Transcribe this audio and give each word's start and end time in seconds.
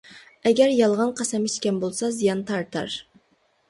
ئەگەر 0.49 0.71
يالغان 0.77 1.13
قەسەم 1.21 1.47
ئىچكەن 1.51 1.81
بولسا، 1.87 2.13
زىيان 2.19 2.45
تارتار. 2.53 3.03